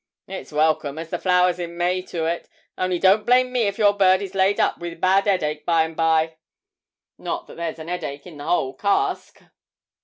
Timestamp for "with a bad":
4.79-5.27